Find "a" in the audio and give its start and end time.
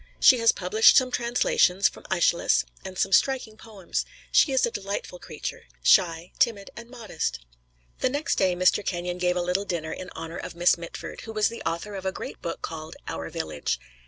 4.65-4.71, 9.37-9.41, 12.07-12.11